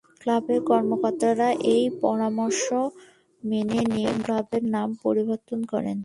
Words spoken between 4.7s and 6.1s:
নাম পরিবর্তন করেন।